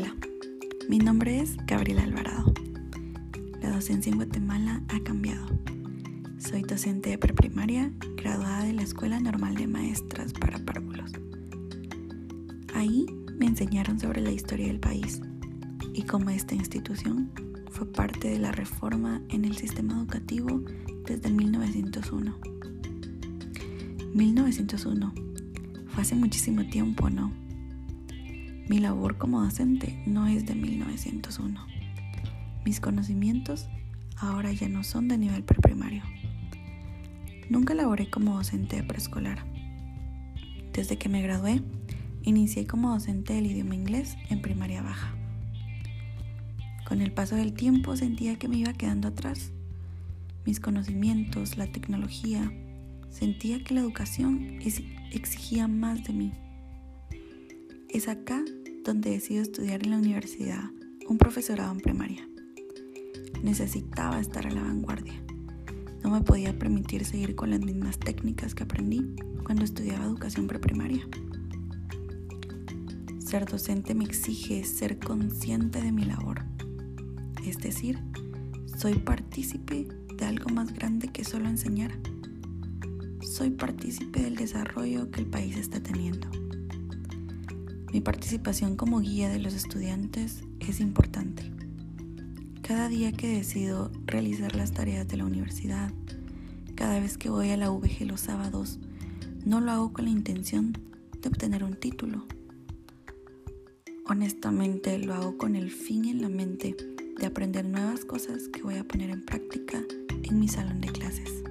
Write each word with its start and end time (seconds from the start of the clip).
Hola, 0.00 0.14
mi 0.88 0.98
nombre 0.98 1.40
es 1.40 1.56
Gabriela 1.66 2.04
Alvarado. 2.04 2.54
La 3.60 3.72
docencia 3.72 4.12
en 4.12 4.16
Guatemala 4.18 4.80
ha 4.90 5.00
cambiado. 5.00 5.44
Soy 6.38 6.62
docente 6.62 7.10
de 7.10 7.18
preprimaria, 7.18 7.90
graduada 8.16 8.62
de 8.62 8.74
la 8.74 8.82
Escuela 8.82 9.18
Normal 9.18 9.56
de 9.56 9.66
Maestras 9.66 10.32
para 10.34 10.60
Párvulos. 10.60 11.10
Ahí 12.74 13.06
me 13.40 13.46
enseñaron 13.46 13.98
sobre 13.98 14.20
la 14.20 14.30
historia 14.30 14.68
del 14.68 14.78
país 14.78 15.20
y 15.92 16.02
cómo 16.02 16.30
esta 16.30 16.54
institución 16.54 17.32
fue 17.72 17.90
parte 17.90 18.28
de 18.28 18.38
la 18.38 18.52
reforma 18.52 19.20
en 19.30 19.44
el 19.44 19.56
sistema 19.56 19.94
educativo 19.94 20.62
desde 21.06 21.28
1901. 21.28 22.38
1901. 24.14 25.14
Fue 25.88 26.02
hace 26.02 26.14
muchísimo 26.14 26.64
tiempo, 26.68 27.10
¿no? 27.10 27.47
Mi 28.68 28.80
labor 28.80 29.16
como 29.16 29.42
docente 29.42 29.98
no 30.06 30.26
es 30.26 30.44
de 30.44 30.54
1901. 30.54 31.66
Mis 32.66 32.80
conocimientos 32.80 33.66
ahora 34.18 34.52
ya 34.52 34.68
no 34.68 34.84
son 34.84 35.08
de 35.08 35.16
nivel 35.16 35.42
preprimario. 35.42 36.02
Nunca 37.48 37.72
laboré 37.72 38.10
como 38.10 38.36
docente 38.36 38.82
preescolar. 38.82 39.42
Desde 40.74 40.98
que 40.98 41.08
me 41.08 41.22
gradué, 41.22 41.62
inicié 42.24 42.66
como 42.66 42.90
docente 42.90 43.32
del 43.32 43.46
idioma 43.46 43.74
inglés 43.74 44.18
en 44.28 44.42
primaria 44.42 44.82
baja. 44.82 45.14
Con 46.86 47.00
el 47.00 47.10
paso 47.10 47.36
del 47.36 47.54
tiempo 47.54 47.96
sentía 47.96 48.38
que 48.38 48.48
me 48.48 48.58
iba 48.58 48.74
quedando 48.74 49.08
atrás. 49.08 49.50
Mis 50.44 50.60
conocimientos, 50.60 51.56
la 51.56 51.68
tecnología, 51.68 52.52
sentía 53.08 53.64
que 53.64 53.72
la 53.72 53.80
educación 53.80 54.58
exigía 55.10 55.68
más 55.68 56.04
de 56.04 56.12
mí. 56.12 56.32
Es 57.88 58.06
acá 58.08 58.44
donde 58.88 59.10
decido 59.10 59.42
estudiar 59.42 59.84
en 59.84 59.90
la 59.90 59.98
universidad 59.98 60.70
un 61.06 61.18
profesorado 61.18 61.70
en 61.72 61.80
primaria. 61.80 62.26
Necesitaba 63.42 64.18
estar 64.18 64.46
a 64.46 64.50
la 64.50 64.62
vanguardia. 64.62 65.22
No 66.02 66.08
me 66.08 66.22
podía 66.22 66.58
permitir 66.58 67.04
seguir 67.04 67.34
con 67.34 67.50
las 67.50 67.60
mismas 67.60 67.98
técnicas 67.98 68.54
que 68.54 68.62
aprendí 68.62 69.14
cuando 69.44 69.64
estudiaba 69.64 70.06
educación 70.06 70.46
preprimaria. 70.46 71.06
Ser 73.18 73.44
docente 73.44 73.94
me 73.94 74.04
exige 74.04 74.64
ser 74.64 74.98
consciente 74.98 75.82
de 75.82 75.92
mi 75.92 76.06
labor. 76.06 76.44
Es 77.44 77.58
decir, 77.58 77.98
soy 78.78 78.94
partícipe 78.94 79.86
de 80.16 80.24
algo 80.24 80.48
más 80.48 80.72
grande 80.72 81.08
que 81.08 81.24
solo 81.24 81.50
enseñar. 81.50 81.92
Soy 83.20 83.50
partícipe 83.50 84.22
del 84.22 84.36
desarrollo 84.36 85.10
que 85.10 85.20
el 85.20 85.26
país 85.26 85.58
está 85.58 85.78
teniendo. 85.78 86.47
Mi 87.92 88.02
participación 88.02 88.76
como 88.76 89.00
guía 89.00 89.30
de 89.30 89.38
los 89.38 89.54
estudiantes 89.54 90.42
es 90.60 90.80
importante. 90.80 91.50
Cada 92.60 92.88
día 92.88 93.12
que 93.12 93.28
decido 93.28 93.90
realizar 94.04 94.54
las 94.54 94.72
tareas 94.72 95.08
de 95.08 95.16
la 95.16 95.24
universidad, 95.24 95.90
cada 96.74 97.00
vez 97.00 97.16
que 97.16 97.30
voy 97.30 97.48
a 97.48 97.56
la 97.56 97.70
VG 97.70 98.02
los 98.06 98.20
sábados, 98.20 98.78
no 99.46 99.62
lo 99.62 99.72
hago 99.72 99.92
con 99.94 100.04
la 100.04 100.10
intención 100.10 100.72
de 101.22 101.28
obtener 101.30 101.64
un 101.64 101.76
título. 101.76 102.26
Honestamente 104.04 104.98
lo 104.98 105.14
hago 105.14 105.38
con 105.38 105.56
el 105.56 105.70
fin 105.70 106.04
en 106.04 106.20
la 106.20 106.28
mente 106.28 106.76
de 107.18 107.26
aprender 107.26 107.64
nuevas 107.64 108.04
cosas 108.04 108.48
que 108.48 108.62
voy 108.62 108.76
a 108.76 108.84
poner 108.84 109.08
en 109.08 109.24
práctica 109.24 109.82
en 110.24 110.38
mi 110.38 110.48
salón 110.48 110.82
de 110.82 110.88
clases. 110.88 111.42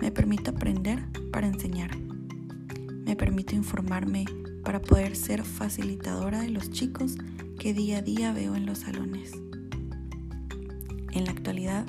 Me 0.00 0.10
permito 0.10 0.52
aprender 0.52 1.04
para 1.30 1.46
enseñar. 1.46 1.94
Me 3.04 3.16
permito 3.16 3.54
informarme 3.54 4.24
para 4.64 4.80
poder 4.80 5.14
ser 5.14 5.44
facilitadora 5.44 6.40
de 6.40 6.50
los 6.50 6.70
chicos 6.70 7.16
que 7.58 7.74
día 7.74 7.98
a 7.98 8.02
día 8.02 8.32
veo 8.32 8.56
en 8.56 8.66
los 8.66 8.78
salones. 8.78 9.32
En 11.12 11.24
la 11.24 11.32
actualidad, 11.32 11.86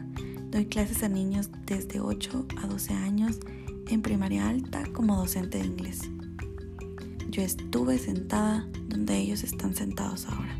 doy 0.51 0.65
clases 0.65 1.01
a 1.03 1.09
niños 1.09 1.49
desde 1.65 1.99
8 1.99 2.47
a 2.61 2.67
12 2.67 2.93
años 2.93 3.39
en 3.87 4.01
primaria 4.01 4.47
alta 4.47 4.83
como 4.93 5.17
docente 5.17 5.57
de 5.57 5.65
inglés. 5.65 6.01
Yo 7.29 7.41
estuve 7.41 7.97
sentada 7.97 8.67
donde 8.87 9.17
ellos 9.17 9.43
están 9.43 9.75
sentados 9.75 10.27
ahora. 10.27 10.57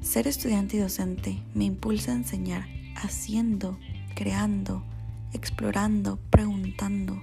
Ser 0.00 0.26
estudiante 0.26 0.76
y 0.76 0.80
docente 0.80 1.42
me 1.54 1.64
impulsa 1.64 2.12
a 2.12 2.16
enseñar 2.16 2.66
haciendo, 2.96 3.78
creando, 4.14 4.84
explorando, 5.32 6.18
preguntando, 6.30 7.20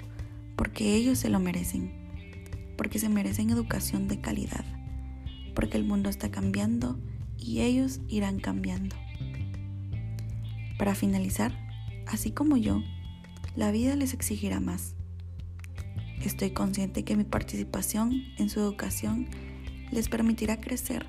porque 0.56 0.96
ellos 0.96 1.20
se 1.20 1.30
lo 1.30 1.40
merecen 1.40 1.92
porque 2.79 2.97
se 2.97 3.09
merecen 3.09 3.50
educación 3.50 4.07
de 4.07 4.22
calidad, 4.22 4.63
porque 5.53 5.75
el 5.75 5.84
mundo 5.84 6.09
está 6.09 6.31
cambiando 6.31 6.97
y 7.38 7.59
ellos 7.59 8.00
irán 8.07 8.40
cambiando. 8.40 8.95
Para 10.78 10.95
finalizar, 10.95 11.51
así 12.07 12.31
como 12.31 12.56
yo, 12.56 12.81
la 13.57 13.72
vida 13.72 13.97
les 13.97 14.13
exigirá 14.13 14.62
más. 14.62 14.95
Estoy 16.23 16.51
consciente 16.51 17.03
que 17.03 17.17
mi 17.17 17.25
participación 17.25 18.13
en 18.38 18.50
su 18.50 18.62
educación 18.62 19.28
les 19.91 20.07
permitirá 20.07 20.61
crecer 20.61 21.06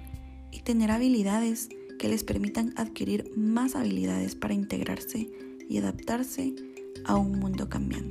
y 0.51 0.63
tener 0.63 0.91
habilidades 0.91 1.69
que 2.01 2.09
les 2.09 2.25
permitan 2.25 2.75
adquirir 2.75 3.31
más 3.37 3.77
habilidades 3.77 4.35
para 4.35 4.55
integrarse 4.55 5.31
y 5.69 5.79
adaptarse 5.79 6.53
a 7.05 7.15
un 7.15 7.39
mundo 7.39 7.69
cambiante. 7.69 8.10